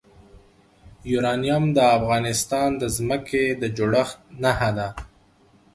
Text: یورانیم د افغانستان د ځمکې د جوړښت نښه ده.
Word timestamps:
یورانیم 1.11 1.65
د 1.77 1.79
افغانستان 1.97 2.69
د 2.81 2.83
ځمکې 2.97 3.43
د 3.61 3.63
جوړښت 3.77 4.19
نښه 4.43 4.69
ده. 4.77 4.87